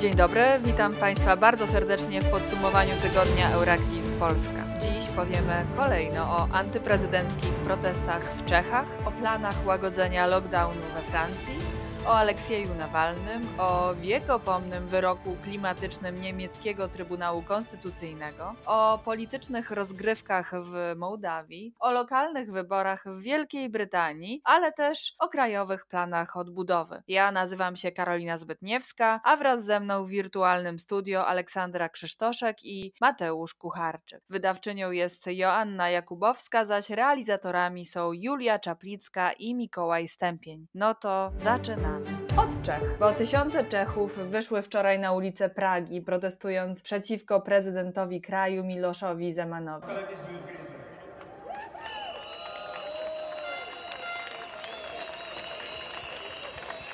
Dzień 0.00 0.14
dobry, 0.14 0.42
witam 0.60 0.94
Państwa 0.94 1.36
bardzo 1.36 1.66
serdecznie 1.66 2.22
w 2.22 2.30
podsumowaniu 2.30 2.92
tygodnia 3.02 3.50
Euractiv 3.50 4.04
Polska. 4.18 4.64
Dziś 4.80 5.06
powiemy 5.16 5.66
kolejno 5.76 6.22
o 6.22 6.48
antyprezydenckich 6.52 7.50
protestach 7.50 8.34
w 8.34 8.44
Czechach, 8.44 8.86
o 9.04 9.10
planach 9.10 9.66
łagodzenia 9.66 10.26
lockdownu 10.26 10.82
we 10.94 11.00
Francji, 11.00 11.54
o 12.06 12.14
Aleksieju 12.14 12.74
Nawalnym, 12.74 13.48
o 13.58 13.94
wiekopomnym 13.94 14.86
wyroku 14.86 15.36
klimatycznym 15.42 16.20
niemieckiego 16.20 16.88
Trybunału 16.88 17.42
Konstytucyjnego, 17.42 18.54
o 18.66 18.98
politycznych 19.04 19.70
rozgrywkach 19.70 20.52
w 20.62 20.94
Mołdawii, 20.96 21.74
o 21.80 21.92
lokalnych 21.92 22.52
wyborach 22.52 23.04
w 23.06 23.22
Wielkiej 23.22 23.68
Brytanii, 23.68 24.40
ale 24.44 24.72
też 24.72 25.14
o 25.18 25.28
krajowych 25.28 25.86
planach 25.86 26.36
odbudowy. 26.36 27.02
Ja 27.08 27.32
nazywam 27.32 27.76
się 27.76 27.92
Karolina 27.92 28.38
Zbytniewska, 28.38 29.20
a 29.24 29.36
wraz 29.36 29.64
ze 29.64 29.80
mną 29.80 30.04
w 30.04 30.08
wirtualnym 30.08 30.78
studio 30.78 31.26
Aleksandra 31.26 31.88
Krzysztoszek 31.88 32.64
i 32.64 32.92
Mateusz 33.00 33.54
Kucharczyk. 33.54 34.22
Wydawczynią 34.30 34.90
jest 34.90 35.26
Joanna 35.26 35.90
Jakubowska, 35.90 36.64
zaś 36.64 36.90
realizatorami 36.90 37.86
są 37.86 38.12
Julia 38.12 38.58
Czaplicka 38.58 39.32
i 39.32 39.54
Mikołaj 39.54 40.08
Stępień. 40.08 40.66
No 40.74 40.94
to 40.94 41.32
zaczynamy. 41.36 41.89
Od 42.36 42.62
Czech, 42.66 42.98
bo 43.00 43.12
tysiące 43.12 43.64
Czechów 43.64 44.18
wyszły 44.18 44.62
wczoraj 44.62 44.98
na 44.98 45.12
ulice 45.12 45.48
Pragi, 45.48 46.00
protestując 46.00 46.82
przeciwko 46.82 47.40
prezydentowi 47.40 48.20
kraju 48.20 48.64
Miloszowi 48.64 49.32
Zemanowi. 49.32 49.86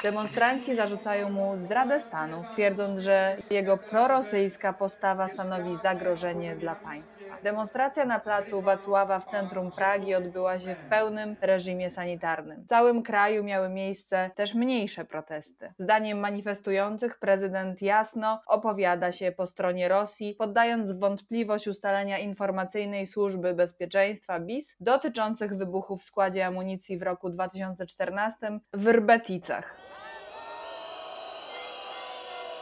Demonstranci 0.03 0.77
zarzucają 0.77 1.31
mu 1.31 1.57
zdradę 1.57 2.01
stanu, 2.01 2.45
twierdząc, 2.53 3.01
że 3.01 3.37
jego 3.51 3.77
prorosyjska 3.77 4.73
postawa 4.73 5.29
stanowi 5.29 5.77
zagrożenie 5.77 6.57
dla 6.57 6.75
państwa. 6.75 7.26
Demonstracja 7.43 8.05
na 8.05 8.21
placu 8.21 8.63
Wacława 8.63 9.21
w 9.21 9.27
centrum 9.27 9.71
Pragi 9.71 10.15
odbyła 10.15 10.59
się 10.59 10.75
w 10.75 10.85
pełnym 10.85 11.37
reżimie 11.41 11.91
sanitarnym. 11.91 12.63
W 12.65 12.67
całym 12.67 13.03
kraju 13.03 13.45
miały 13.45 13.69
miejsce 13.69 14.31
też 14.35 14.55
mniejsze 14.55 15.05
protesty. 15.05 15.73
Zdaniem 15.79 16.19
manifestujących 16.19 17.19
prezydent 17.19 17.83
jasno 17.83 18.41
opowiada 18.47 19.13
się 19.13 19.33
po 19.33 19.47
stronie 19.47 19.89
Rosji, 19.89 20.35
poddając 20.35 20.93
wątpliwość 20.93 21.69
ustalenia 21.69 22.19
informacyjnej 22.19 23.07
służby 23.07 23.55
bezpieczeństwa 23.55 24.41
BIS 24.41 24.77
dotyczących 24.81 25.57
wybuchu 25.57 25.97
w 25.97 26.03
składzie 26.03 26.47
amunicji 26.47 26.99
w 26.99 27.03
roku 27.03 27.31
2014 27.31 28.59
w 28.73 28.87
Rbeticach. 28.87 29.96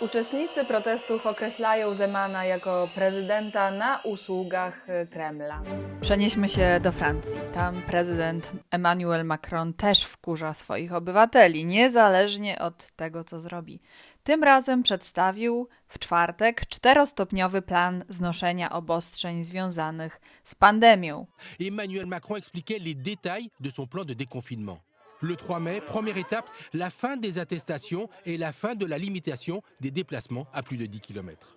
Uczestnicy 0.00 0.64
protestów 0.64 1.26
określają 1.26 1.94
Zemana 1.94 2.44
jako 2.44 2.88
prezydenta 2.94 3.70
na 3.70 4.00
usługach 4.00 4.86
Kremla. 5.12 5.62
Przenieśmy 6.00 6.48
się 6.48 6.80
do 6.82 6.92
Francji. 6.92 7.40
Tam 7.52 7.82
prezydent 7.82 8.52
Emmanuel 8.70 9.24
Macron 9.24 9.72
też 9.72 10.04
wkurza 10.04 10.54
swoich 10.54 10.92
obywateli, 10.92 11.66
niezależnie 11.66 12.58
od 12.58 12.90
tego, 12.90 13.24
co 13.24 13.40
zrobi. 13.40 13.80
Tym 14.22 14.44
razem 14.44 14.82
przedstawił 14.82 15.68
w 15.88 15.98
czwartek 15.98 16.66
czterostopniowy 16.66 17.62
plan 17.62 18.04
znoszenia 18.08 18.72
obostrzeń 18.72 19.44
związanych 19.44 20.20
z 20.44 20.54
pandemią. 20.54 21.26
Emmanuel 21.60 22.06
Macron 22.06 22.38
expliquait 22.38 22.82
les 22.86 22.96
détails 22.96 23.48
de 23.60 23.70
son 23.70 23.86
plan 23.86 24.06
de 24.06 24.14
déconfinement. 24.14 24.78
Le 25.24 25.36
3 25.36 25.58
mai, 25.58 25.80
première 25.80 26.18
étape, 26.18 26.50
la 26.74 26.90
fin 26.90 27.16
des 27.16 27.38
attestations 27.38 28.10
et 28.26 28.36
la 28.36 28.52
fin 28.52 28.74
de 28.74 28.84
la 28.84 28.98
limitation 28.98 29.62
des 29.80 29.90
déplacements 29.90 30.46
à 30.52 30.62
plus 30.62 30.76
de 30.76 30.84
10 30.84 31.00
km. 31.00 31.56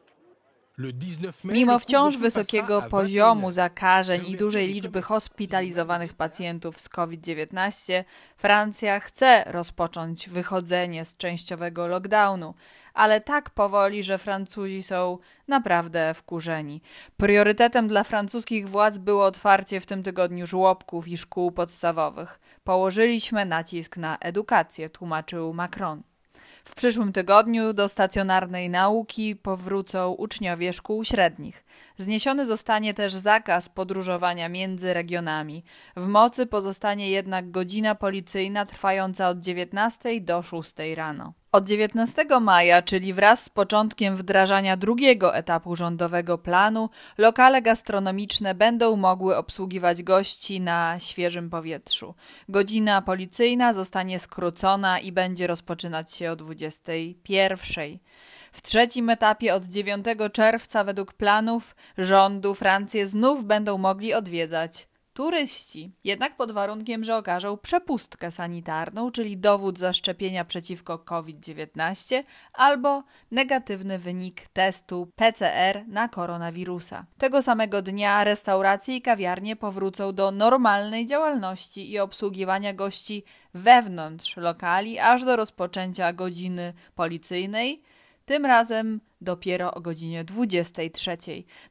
Mimo 1.44 1.80
wciąż 1.80 2.18
wysokiego 2.18 2.82
poziomu 2.82 3.52
zakażeń 3.52 4.28
i 4.28 4.38
dużej 4.38 4.68
liczby 4.68 5.02
hospitalizowanych 5.02 6.14
pacjentów 6.14 6.78
z 6.78 6.90
COVID-19, 6.90 8.04
Francja 8.38 9.00
chce 9.00 9.44
rozpocząć 9.48 10.30
wychodzenie 10.30 11.06
z 11.06 11.18
częściowego 11.18 11.88
lockdownu, 11.88 12.54
ale 12.98 13.22
tak 13.22 13.50
powoli, 13.50 14.04
że 14.04 14.18
Francuzi 14.18 14.84
są 14.84 15.18
naprawdę 15.48 16.14
wkurzeni. 16.14 16.82
Priorytetem 17.18 17.88
dla 17.88 18.04
francuskich 18.04 18.70
władz 18.70 18.98
było 18.98 19.26
otwarcie 19.26 19.82
w 19.82 19.86
tym 19.86 20.04
tygodniu 20.04 20.48
żłobków 20.48 21.08
i 21.08 21.18
szkół 21.18 21.52
podstawowych. 21.52 22.40
Położyliśmy 22.64 23.46
nacisk 23.46 23.98
na 23.98 24.18
edukację, 24.18 24.90
tłumaczył 24.90 25.54
Macron. 25.54 26.02
W 26.66 26.76
przyszłym 26.76 27.14
tygodniu 27.14 27.74
do 27.74 27.90
stacjonarnej 27.90 28.70
nauki 28.70 29.36
powrócą 29.36 30.12
uczniowie 30.12 30.74
szkół 30.74 31.04
średnich. 31.04 31.66
Zniesiony 31.98 32.46
zostanie 32.46 32.94
też 32.94 33.14
zakaz 33.14 33.70
podróżowania 33.70 34.50
między 34.50 34.94
regionami. 34.94 35.64
W 35.96 36.08
mocy 36.08 36.46
pozostanie 36.46 37.10
jednak 37.10 37.52
godzina 37.52 37.96
policyjna 37.96 38.66
trwająca 38.66 39.30
od 39.30 39.40
19 39.40 40.22
do 40.22 40.44
6 40.44 40.74
rano. 40.96 41.34
Od 41.52 41.68
19 41.68 42.26
maja, 42.42 42.82
czyli 42.82 43.14
wraz 43.14 43.44
z 43.44 43.50
początkiem 43.50 44.16
wdrażania 44.16 44.78
drugiego 44.78 45.36
etapu 45.36 45.76
rządowego 45.76 46.38
planu, 46.38 46.90
lokale 47.18 47.62
gastronomiczne 47.62 48.56
będą 48.56 48.96
mogły 48.96 49.38
obsługiwać 49.38 50.04
gości 50.04 50.62
na 50.62 51.00
świeżym 51.00 51.50
powietrzu. 51.50 52.16
Godzina 52.50 53.02
policyjna 53.02 53.74
zostanie 53.74 54.20
skrócona 54.20 55.00
i 55.00 55.12
będzie 55.12 55.48
rozpoczynać 55.48 56.14
się 56.14 56.32
o 56.32 56.36
21. 56.36 58.00
W 58.58 58.62
trzecim 58.62 59.10
etapie 59.10 59.54
od 59.54 59.66
9 59.66 60.06
czerwca 60.34 60.84
według 60.84 61.14
planów 61.14 61.76
rządu 61.98 62.56
Francję 62.56 63.08
znów 63.08 63.46
będą 63.46 63.78
mogli 63.78 64.14
odwiedzać 64.14 64.88
turyści. 65.14 65.92
Jednak 66.04 66.38
pod 66.38 66.52
warunkiem, 66.52 67.04
że 67.04 67.18
okażą 67.18 67.58
przepustkę 67.58 68.32
sanitarną, 68.32 69.12
czyli 69.12 69.38
dowód 69.38 69.80
zaszczepienia 69.80 70.46
przeciwko 70.46 71.00
COVID-19 71.00 72.24
albo 72.54 73.04
negatywny 73.32 74.00
wynik 74.00 74.48
testu 74.48 75.12
PCR 75.16 75.88
na 75.88 76.10
koronawirusa. 76.10 77.06
Tego 77.18 77.42
samego 77.42 77.82
dnia 77.82 78.24
restauracje 78.24 78.96
i 78.96 79.02
kawiarnie 79.02 79.56
powrócą 79.56 80.14
do 80.14 80.32
normalnej 80.32 81.06
działalności 81.06 81.92
i 81.92 82.00
obsługiwania 82.00 82.74
gości 82.74 83.24
wewnątrz 83.54 84.38
lokali 84.38 85.00
aż 85.00 85.26
do 85.26 85.36
rozpoczęcia 85.36 86.14
godziny 86.14 86.74
policyjnej 86.96 87.82
tym 88.28 88.46
razem 88.46 89.00
dopiero 89.22 89.74
o 89.74 89.82
godzinie 89.82 90.24
23. 90.24 91.18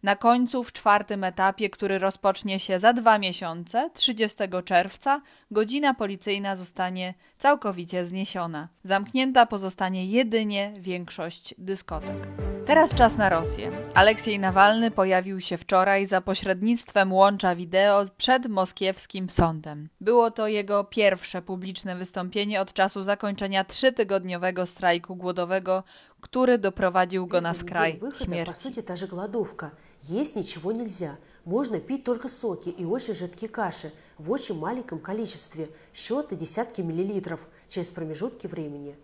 Na 0.03 0.17
końcu, 0.17 0.65
w 0.65 0.73
czwartym 0.73 1.25
etapie, 1.25 1.71
który 1.71 1.99
rozpocznie 1.99 2.59
się 2.59 2.81
za 2.81 2.93
dwa 2.93 3.19
miesiące, 3.19 3.91
30 3.95 4.39
czerwca, 4.65 5.23
godzina 5.51 5.95
policyjna 5.95 6.57
zostanie 6.57 7.15
całkowicie 7.39 8.07
zniesiona. 8.07 8.69
Zamknięta 8.83 9.47
pozostanie 9.47 10.07
jedynie 10.07 10.73
większość 10.79 11.55
dyskotek. 11.59 12.47
Teraz 12.67 12.95
czas 12.95 13.17
na 13.17 13.29
Rosję. 13.29 13.71
Aleksiej 13.95 14.39
Nawalny 14.39 14.91
pojawił 14.91 15.41
się 15.41 15.59
wczoraj 15.59 16.07
za 16.07 16.21
pośrednictwem 16.21 17.13
łącza 17.13 17.55
wideo 17.55 18.05
przed 18.17 18.47
moskiewskim 18.47 19.31
sądem. 19.31 19.89
Było 20.01 20.31
to 20.31 20.49
jego 20.49 20.85
pierwsze 20.85 21.43
publiczne 21.43 21.97
wystąpienie 21.97 22.61
od 22.61 22.73
czasu 22.73 23.03
zakończenia 23.03 23.65
trzytygodniowego 23.65 24.67
strajku 24.67 25.17
głodowego, 25.17 25.85
który 26.21 26.59
doprowadził 26.59 27.27
go 27.27 27.41
na 27.41 27.55
skraj 27.55 28.01
śmierci. 28.15 28.53
По 28.53 28.59
сути, 28.59 28.83
та 28.83 28.97
же 28.97 29.07
голодовка. 29.07 29.71
Есть 30.09 30.37
ничего 30.37 30.73
нельзя. 30.73 31.17
Можно 31.45 31.81
пить 31.81 32.05
только 32.05 32.29
соки 32.29 32.69
и 32.69 32.85
очень 32.85 33.15
жидкие 33.15 33.49
каши 33.49 33.93
в 34.19 34.31
очень 34.31 34.59
маленьком 34.59 34.99
количестве, 34.99 35.69
счеты 35.95 36.37
десятки 36.37 36.83
миллилитров 36.83 37.41
через 37.69 37.91
промежутки 37.91 38.47
времени. 38.47 38.95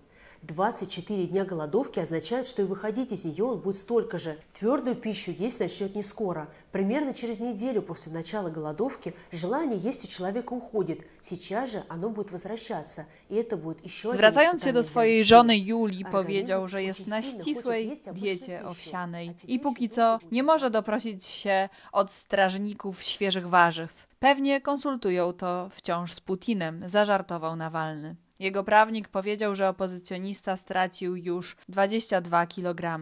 24 0.43 1.27
дня 1.27 1.45
голодовки 1.45 2.01
означает, 2.01 2.49
что 2.49 2.63
и 2.63 2.65
выходить 2.65 3.13
из 3.13 3.25
нее 3.25 3.45
он 3.45 3.61
будет 3.61 3.77
столько 3.77 4.19
же. 4.19 4.39
Твердую 4.59 4.97
пищу 4.97 5.31
есть 5.31 5.61
начнет 5.61 5.95
не 5.95 6.03
скоро. 6.03 6.49
Примерно 6.73 7.15
через 7.15 7.39
неделю 7.39 7.81
после 7.83 8.13
начала 8.13 8.51
голодовки 8.51 9.15
желание 9.31 9.79
есть 9.79 10.05
у 10.05 10.09
человека 10.09 10.53
уходит. 10.53 11.01
Сейчас 11.21 11.71
же 11.71 11.85
оно 11.89 12.11
будет 12.11 12.33
возвращаться. 12.33 13.07
И 13.29 13.37
это 13.37 13.57
будет 13.57 13.85
еще 13.85 14.11
Zwracając 14.11 14.73
do 14.73 14.83
swojej 14.83 15.25
żony 15.25 15.59
Julii, 15.59 16.05
powiedział, 16.05 16.69
że 16.69 16.83
jest 16.83 17.07
na 17.07 17.23
ścisłej 17.23 17.93
diecie 18.13 18.67
owsianej 18.67 19.35
i 19.47 19.59
póki 19.59 19.89
co 19.89 20.19
nie 20.33 20.43
może 20.43 20.71
doprosić 20.71 21.25
się 21.25 21.69
od 21.93 22.13
strażników 22.13 23.03
świeżych 23.03 23.49
warzyw. 23.49 24.07
Pewnie 24.19 24.61
konsultują 24.61 25.33
to 25.33 25.69
wciąż 25.73 26.13
z 26.13 26.21
Putinem, 26.21 26.83
zażartował 26.87 27.57
Nawalny. 27.57 28.17
Jego 28.43 28.65
prawnik 28.65 29.09
powiedział, 29.09 29.55
że 29.55 29.69
opozycjonista 29.69 30.57
stracił 30.57 31.17
już 31.17 31.57
22 31.69 32.47
kg. 32.47 33.01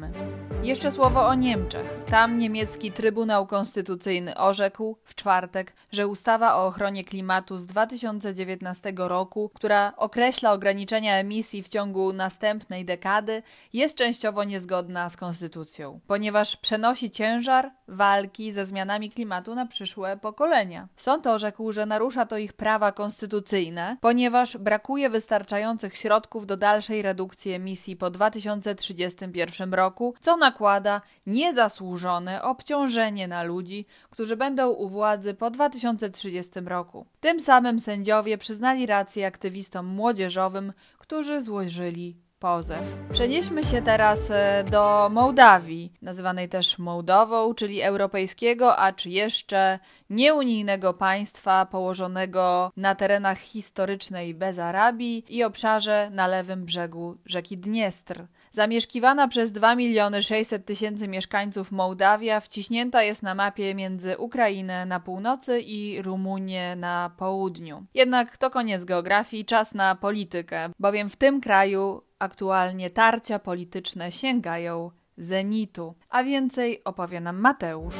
Jeszcze 0.62 0.92
słowo 0.92 1.26
o 1.26 1.34
Niemczech. 1.34 2.04
Tam 2.06 2.38
niemiecki 2.38 2.92
Trybunał 2.92 3.46
Konstytucyjny 3.46 4.36
orzekł 4.36 4.96
w 5.04 5.14
czwartek, 5.14 5.72
że 5.92 6.08
ustawa 6.08 6.56
o 6.56 6.66
ochronie 6.66 7.04
klimatu 7.04 7.58
z 7.58 7.66
2019 7.66 8.92
roku, 8.96 9.50
która 9.54 9.92
określa 9.96 10.52
ograniczenia 10.52 11.16
emisji 11.16 11.62
w 11.62 11.68
ciągu 11.68 12.12
następnej 12.12 12.84
dekady, 12.84 13.42
jest 13.72 13.98
częściowo 13.98 14.44
niezgodna 14.44 15.10
z 15.10 15.16
konstytucją, 15.16 16.00
ponieważ 16.06 16.56
przenosi 16.56 17.10
ciężar 17.10 17.70
walki 17.88 18.52
ze 18.52 18.66
zmianami 18.66 19.10
klimatu 19.10 19.54
na 19.54 19.66
przyszłe 19.66 20.16
pokolenia. 20.16 20.88
Sąd 20.96 21.26
orzekł, 21.26 21.72
że 21.72 21.86
narusza 21.86 22.26
to 22.26 22.38
ich 22.38 22.52
prawa 22.52 22.92
konstytucyjne, 22.92 23.96
ponieważ 24.00 24.56
brakuje 24.56 25.10
wystarczających 25.30 25.96
środków 25.96 26.46
do 26.46 26.56
dalszej 26.56 27.02
redukcji 27.02 27.52
emisji 27.52 27.96
po 27.96 28.10
2031 28.10 29.74
roku, 29.74 30.14
co 30.20 30.36
nakłada 30.36 31.02
niezasłużone 31.26 32.42
obciążenie 32.42 33.28
na 33.28 33.42
ludzi, 33.42 33.86
którzy 34.10 34.36
będą 34.36 34.70
u 34.70 34.88
władzy 34.88 35.34
po 35.34 35.50
2030 35.50 36.60
roku. 36.60 37.06
Tym 37.20 37.40
samym 37.40 37.80
sędziowie 37.80 38.38
przyznali 38.38 38.86
rację 38.86 39.26
aktywistom 39.26 39.86
młodzieżowym, 39.86 40.72
którzy 40.98 41.42
złożyli 41.42 42.16
pozew. 42.40 42.84
Przenieśmy 43.12 43.64
się 43.64 43.82
teraz 43.82 44.30
e, 44.30 44.64
do 44.70 45.08
Mołdawii, 45.12 45.92
nazywanej 46.02 46.48
też 46.48 46.78
Mołdową, 46.78 47.54
czyli 47.54 47.82
europejskiego, 47.82 48.76
a 48.76 48.92
czy 48.92 49.10
jeszcze 49.10 49.78
nieunijnego 50.10 50.94
państwa 50.94 51.66
położonego 51.66 52.72
na 52.76 52.94
terenach 52.94 53.38
historycznej 53.38 54.34
Bezarabii 54.34 55.24
i 55.28 55.44
obszarze 55.44 56.10
na 56.12 56.26
lewym 56.26 56.64
brzegu 56.64 57.16
rzeki 57.26 57.58
Dniestr. 57.58 58.26
Zamieszkiwana 58.50 59.28
przez 59.28 59.52
2 59.52 59.76
miliony 59.76 60.22
600 60.22 60.66
tysięcy 60.66 61.08
mieszkańców 61.08 61.72
Mołdawia 61.72 62.40
wciśnięta 62.40 63.02
jest 63.02 63.22
na 63.22 63.34
mapie 63.34 63.74
między 63.74 64.18
Ukrainę 64.18 64.86
na 64.86 65.00
północy 65.00 65.60
i 65.60 66.02
Rumunię 66.02 66.76
na 66.76 67.10
południu. 67.16 67.86
Jednak 67.94 68.38
to 68.38 68.50
koniec 68.50 68.84
geografii, 68.84 69.44
czas 69.44 69.74
na 69.74 69.94
politykę, 69.94 70.70
bowiem 70.78 71.10
w 71.10 71.16
tym 71.16 71.40
kraju 71.40 72.02
aktualnie 72.20 72.90
tarcia 72.90 73.38
polityczne 73.38 74.12
sięgają 74.12 74.90
zenitu. 75.16 75.94
A 76.10 76.22
więcej 76.22 76.84
opowie 76.84 77.20
nam 77.20 77.36
Mateusz. 77.40 77.96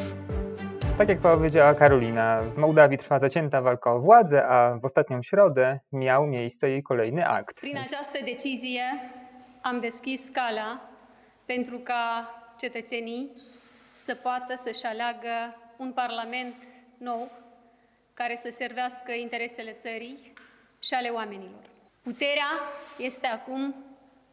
Tak 0.99 1.09
jak 1.09 1.19
powiedziała 1.19 1.75
Karolina, 1.75 2.39
w 2.39 2.57
Mołdawii 2.57 2.99
trwa 2.99 3.19
zacięta 3.19 3.61
walka 3.61 3.93
o 3.93 4.01
władzę, 4.01 4.47
a 4.47 4.79
w 4.79 4.85
ostatnią 4.85 5.23
środę 5.23 5.79
miał 5.93 6.27
miejsce 6.27 6.71
jej 6.71 6.83
kolejny 6.83 7.29
akt. 7.29 7.61
Prin 7.61 7.79
această 7.79 8.19
decizie 8.25 8.83
am 9.63 9.81
deschis 9.81 10.25
scala 10.27 10.81
pentru 11.47 11.79
ca 11.79 12.29
cetățenii 12.57 13.31
să 13.93 14.15
poată 14.15 14.55
să-și 14.57 14.87
aleagă 14.87 15.57
un 15.77 15.93
parlament 15.93 16.55
nou 16.99 17.31
care 18.15 18.37
să 18.37 18.49
servească 18.51 19.13
interesele 19.13 19.73
țării 19.73 20.33
și 20.79 20.95
ale 20.95 21.09
oamenilor. 21.09 21.65
Puterea 22.03 22.51
este 22.99 23.27
acum 23.27 23.75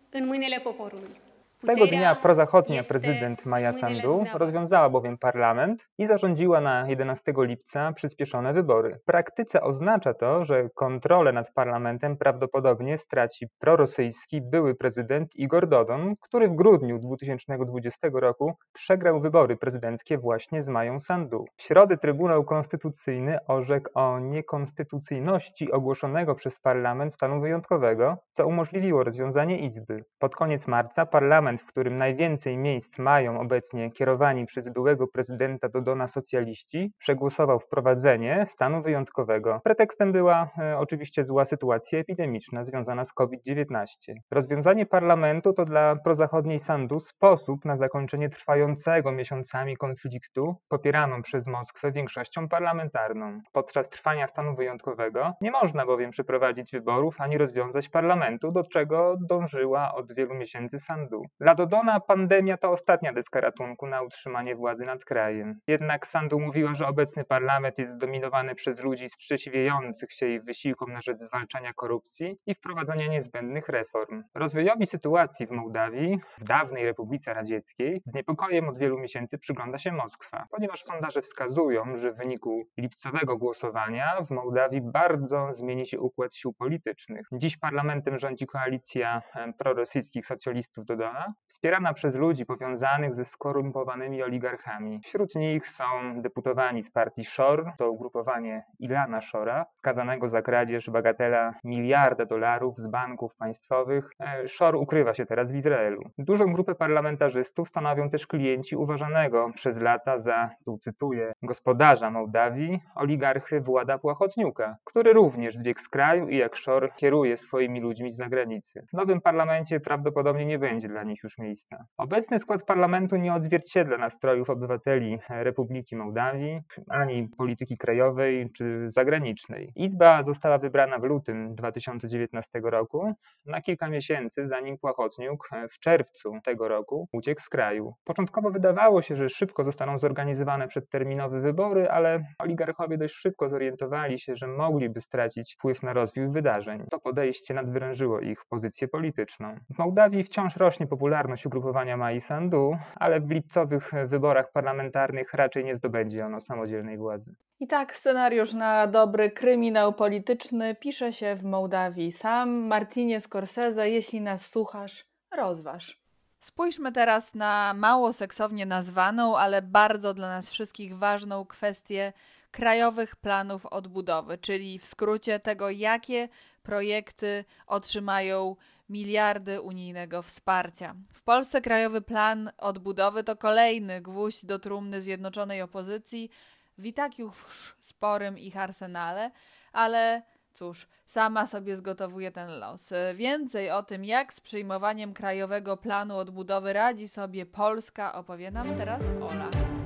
în 0.09 0.25
mâinile 0.25 0.59
poporului. 0.59 1.26
Tego 1.65 1.87
dnia 1.87 2.15
prozachodnia 2.15 2.83
prezydent 2.89 3.45
Maja 3.45 3.73
Sandu 3.73 4.23
rozwiązała 4.33 4.89
bowiem 4.89 5.17
parlament 5.17 5.87
i 5.97 6.07
zarządziła 6.07 6.61
na 6.61 6.89
11 6.89 7.33
lipca 7.37 7.93
przyspieszone 7.93 8.53
wybory. 8.53 8.99
W 9.01 9.05
praktyce 9.05 9.61
oznacza 9.61 10.13
to, 10.13 10.45
że 10.45 10.69
kontrolę 10.75 11.33
nad 11.33 11.53
parlamentem 11.53 12.17
prawdopodobnie 12.17 12.97
straci 12.97 13.47
prorosyjski 13.59 14.41
były 14.41 14.75
prezydent 14.75 15.35
Igor 15.35 15.67
Dodon, 15.67 16.13
który 16.21 16.49
w 16.49 16.55
grudniu 16.55 16.99
2020 16.99 18.07
roku 18.13 18.53
przegrał 18.73 19.21
wybory 19.21 19.57
prezydenckie 19.57 20.17
właśnie 20.17 20.63
z 20.63 20.69
Mają 20.69 20.99
Sandu. 20.99 21.45
W 21.55 21.61
środę 21.61 21.97
Trybunał 21.97 22.43
Konstytucyjny 22.43 23.37
orzekł 23.47 23.89
o 23.93 24.19
niekonstytucyjności 24.19 25.71
ogłoszonego 25.71 26.35
przez 26.35 26.59
parlament 26.59 27.13
stanu 27.13 27.41
wyjątkowego, 27.41 28.17
co 28.31 28.47
umożliwiło 28.47 29.03
rozwiązanie 29.03 29.59
izby. 29.59 30.03
Pod 30.19 30.35
koniec 30.35 30.67
marca 30.67 31.05
parlament 31.05 31.46
w 31.57 31.65
którym 31.65 31.97
najwięcej 31.97 32.57
miejsc 32.57 32.99
mają 32.99 33.39
obecnie 33.39 33.91
kierowani 33.91 34.45
przez 34.45 34.69
byłego 34.69 35.07
prezydenta 35.07 35.69
Dodona 35.69 36.07
socjaliści, 36.07 36.91
przegłosował 36.97 37.59
wprowadzenie 37.59 38.45
stanu 38.45 38.81
wyjątkowego. 38.81 39.61
Pretekstem 39.63 40.11
była 40.11 40.49
e, 40.59 40.77
oczywiście 40.77 41.23
zła 41.23 41.45
sytuacja 41.45 41.99
epidemiczna 41.99 42.63
związana 42.63 43.05
z 43.05 43.13
COVID-19. 43.13 43.85
Rozwiązanie 44.31 44.85
parlamentu 44.85 45.53
to 45.53 45.65
dla 45.65 45.95
prozachodniej 45.95 46.59
Sandu 46.59 46.99
sposób 46.99 47.65
na 47.65 47.77
zakończenie 47.77 48.29
trwającego 48.29 49.11
miesiącami 49.11 49.77
konfliktu 49.77 50.55
popieraną 50.69 51.21
przez 51.21 51.47
Moskwę 51.47 51.91
większością 51.91 52.49
parlamentarną. 52.49 53.41
Podczas 53.53 53.89
trwania 53.89 54.27
stanu 54.27 54.55
wyjątkowego 54.55 55.33
nie 55.41 55.51
można 55.51 55.85
bowiem 55.85 56.11
przeprowadzić 56.11 56.71
wyborów 56.71 57.21
ani 57.21 57.37
rozwiązać 57.37 57.89
parlamentu, 57.89 58.51
do 58.51 58.63
czego 58.63 59.17
dążyła 59.29 59.95
od 59.95 60.13
wielu 60.13 60.33
miesięcy 60.35 60.79
Sandu. 60.79 61.21
Dla 61.39 61.55
Dodona 61.55 61.99
pandemia 61.99 62.57
to 62.57 62.69
ostatnia 62.69 63.13
deska 63.13 63.41
ratunku 63.41 63.87
na 63.87 64.01
utrzymanie 64.01 64.55
władzy 64.55 64.85
nad 64.85 65.05
krajem. 65.05 65.59
Jednak 65.67 66.07
Sandu 66.07 66.39
mówiła, 66.39 66.75
że 66.75 66.87
obecny 66.87 67.23
parlament 67.23 67.77
jest 67.77 67.93
zdominowany 67.93 68.55
przez 68.55 68.79
ludzi 68.79 69.09
sprzeciwiających 69.09 70.11
się 70.11 70.25
jej 70.25 70.41
wysiłkom 70.41 70.93
na 70.93 71.01
rzecz 71.01 71.17
zwalczania 71.17 71.73
korupcji 71.73 72.37
i 72.45 72.55
wprowadzania 72.55 73.07
niezbędnych 73.07 73.69
reform. 73.69 74.23
Rozwojowi 74.35 74.85
sytuacji 74.85 75.47
w 75.47 75.51
Mołdawii, 75.51 76.19
w 76.37 76.43
dawnej 76.43 76.85
Republice 76.85 77.33
Radzieckiej, 77.33 78.01
z 78.05 78.13
niepokojem 78.13 78.69
od 78.69 78.77
wielu 78.77 78.99
miesięcy 78.99 79.37
przygląda 79.37 79.77
się 79.77 79.91
Moskwa, 79.91 80.47
ponieważ 80.51 80.83
sondaże 80.83 81.21
wskazują, 81.21 81.97
że 81.97 82.11
w 82.11 82.17
wyniku 82.17 82.63
lipcowego 82.77 83.37
głosowania 83.37 84.21
w 84.21 84.31
Mołdawii 84.31 84.81
bardzo 84.81 85.53
zmieni 85.53 85.87
się 85.87 85.99
układ 85.99 86.35
sił 86.35 86.53
politycznych. 86.53 87.27
Dziś 87.31 87.57
parlamentem 87.57 88.19
rządzi 88.19 88.47
koalicja 88.47 89.21
prorosyjskich 89.57 90.25
socjalistów 90.25 90.85
Dodona, 90.85 91.26
wspierana 91.45 91.93
przez 91.93 92.15
ludzi 92.15 92.45
powiązanych 92.45 93.13
ze 93.13 93.25
skorumpowanymi 93.25 94.23
oligarchami. 94.23 94.99
Wśród 95.03 95.35
nich 95.35 95.67
są 95.67 95.83
deputowani 96.21 96.83
z 96.83 96.91
partii 96.91 97.25
Shor, 97.25 97.71
to 97.77 97.91
ugrupowanie 97.91 98.63
Ilana 98.79 99.21
Shora, 99.21 99.65
skazanego 99.73 100.29
za 100.29 100.41
kradzież 100.41 100.89
bagatela 100.89 101.53
miliarda 101.63 102.25
dolarów 102.25 102.77
z 102.77 102.87
banków 102.87 103.35
państwowych. 103.35 104.09
E, 104.19 104.47
Shor 104.47 104.75
ukrywa 104.75 105.13
się 105.13 105.25
teraz 105.25 105.51
w 105.51 105.55
Izraelu. 105.55 106.01
Dużą 106.17 106.53
grupę 106.53 106.75
parlamentarzystów 106.75 107.69
stanowią 107.69 108.09
też 108.09 108.27
klienci 108.27 108.75
uważanego 108.75 109.51
przez 109.53 109.79
lata 109.79 110.17
za, 110.17 110.49
tu 110.65 110.77
cytuję, 110.77 111.33
gospodarza 111.43 112.11
Mołdawii, 112.11 112.79
oligarchy 112.95 113.61
Włada 113.61 113.97
Płachotniuka, 113.97 114.77
który 114.83 115.13
również 115.13 115.55
zbiegł 115.55 115.79
z 115.79 115.89
kraju 115.89 116.27
i 116.27 116.37
jak 116.37 116.57
Shor 116.57 116.93
kieruje 116.95 117.37
swoimi 117.37 117.81
ludźmi 117.81 118.11
z 118.11 118.15
zagranicy. 118.15 118.85
W 118.89 118.93
nowym 118.93 119.21
parlamencie 119.21 119.79
prawdopodobnie 119.79 120.45
nie 120.45 120.59
będzie 120.59 120.87
dla 120.87 121.03
nich 121.03 121.16
nich 121.17 121.23
już 121.23 121.37
miejsca. 121.37 121.85
Obecny 121.97 122.39
skład 122.39 122.63
parlamentu 122.63 123.15
nie 123.15 123.33
odzwierciedla 123.33 123.97
nastrojów 123.97 124.49
obywateli 124.49 125.19
Republiki 125.29 125.95
Mołdawii, 125.95 126.59
ani 126.89 127.29
polityki 127.37 127.77
krajowej 127.77 128.51
czy 128.57 128.89
zagranicznej. 128.89 129.71
Izba 129.75 130.23
została 130.23 130.57
wybrana 130.57 130.99
w 130.99 131.03
lutym 131.03 131.55
2019 131.55 132.59
roku 132.63 133.13
na 133.45 133.61
kilka 133.61 133.89
miesięcy, 133.89 134.47
zanim 134.47 134.77
Płachotniuk 134.77 135.49
w 135.71 135.79
czerwcu 135.79 136.31
tego 136.43 136.67
roku 136.67 137.07
uciekł 137.13 137.41
z 137.41 137.49
kraju. 137.49 137.93
Początkowo 138.03 138.51
wydawało 138.51 139.01
się, 139.01 139.15
że 139.15 139.29
szybko 139.29 139.63
zostaną 139.63 139.99
zorganizowane 139.99 140.67
przedterminowe 140.67 141.41
wybory, 141.41 141.89
ale 141.89 142.23
oligarchowie 142.39 142.97
dość 142.97 143.15
szybko 143.15 143.49
zorientowali 143.49 144.19
się, 144.19 144.35
że 144.35 144.47
mogliby 144.47 145.01
stracić 145.01 145.55
wpływ 145.59 145.83
na 145.83 145.93
rozwój 145.93 146.31
wydarzeń. 146.31 146.83
To 146.91 146.99
podejście 146.99 147.53
nadwyrężyło 147.53 148.19
ich 148.19 148.39
pozycję 148.49 148.87
polityczną. 148.87 149.55
W 149.75 149.77
Mołdawii 149.79 150.23
wciąż 150.23 150.57
rośnie 150.57 150.87
popularność 150.87 151.06
popularność 151.07 151.45
ugrupowania 151.45 151.97
Mai 151.97 152.21
Sandu, 152.21 152.77
ale 152.95 153.19
w 153.19 153.29
lipcowych 153.29 153.91
wyborach 154.07 154.51
parlamentarnych 154.51 155.33
raczej 155.33 155.65
nie 155.65 155.75
zdobędzie 155.75 156.25
ono 156.25 156.41
samodzielnej 156.41 156.97
władzy. 156.97 157.35
I 157.59 157.67
tak 157.67 157.95
scenariusz 157.95 158.53
na 158.53 158.87
dobry 158.87 159.31
kryminał 159.31 159.93
polityczny 159.93 160.75
pisze 160.75 161.13
się 161.13 161.35
w 161.35 161.43
Mołdawii. 161.43 162.11
Sam 162.11 162.49
Martinie 162.49 163.21
Scorsese, 163.21 163.89
jeśli 163.89 164.21
nas 164.21 164.45
słuchasz, 164.45 165.05
rozważ. 165.37 166.01
Spójrzmy 166.39 166.91
teraz 166.91 167.35
na 167.35 167.73
mało 167.73 168.13
seksownie 168.13 168.65
nazwaną, 168.65 169.37
ale 169.37 169.61
bardzo 169.61 170.13
dla 170.13 170.27
nas 170.27 170.49
wszystkich 170.49 170.97
ważną 170.97 171.45
kwestię 171.45 172.13
krajowych 172.57 173.15
planów 173.15 173.65
odbudowy, 173.65 174.37
czyli 174.37 174.79
w 174.79 174.85
skrócie 174.85 175.39
tego, 175.39 175.69
jakie 175.69 176.29
projekty 176.63 177.45
otrzymają 177.67 178.55
miliardy 178.89 179.61
unijnego 179.61 180.21
wsparcia. 180.21 180.95
W 181.13 181.23
Polsce 181.23 181.61
Krajowy 181.61 182.01
Plan 182.01 182.51
Odbudowy 182.57 183.23
to 183.23 183.35
kolejny 183.35 184.01
gwóźdź 184.01 184.45
do 184.45 184.59
trumny 184.59 185.01
zjednoczonej 185.01 185.61
opozycji 185.61 186.29
w 186.77 186.93
tak 186.93 187.19
już 187.19 187.75
sporym 187.79 188.37
ich 188.37 188.57
arsenale, 188.57 189.31
ale 189.73 190.21
Cóż, 190.53 190.87
sama 191.05 191.47
sobie 191.47 191.75
zgotowuje 191.75 192.31
ten 192.31 192.59
los. 192.59 192.93
Więcej 193.15 193.71
o 193.71 193.83
tym, 193.83 194.05
jak 194.05 194.33
z 194.33 194.41
przyjmowaniem 194.41 195.13
Krajowego 195.13 195.77
Planu 195.77 196.17
Odbudowy 196.17 196.73
radzi 196.73 197.07
sobie 197.07 197.45
Polska, 197.45 198.13
opowie 198.13 198.51
nam 198.51 198.77
teraz 198.77 199.03
Ola. 199.21 199.76